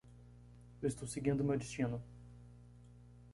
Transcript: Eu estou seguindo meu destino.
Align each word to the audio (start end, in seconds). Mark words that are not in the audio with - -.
Eu 0.81 0.87
estou 0.87 1.07
seguindo 1.07 1.43
meu 1.43 1.55
destino. 1.59 2.01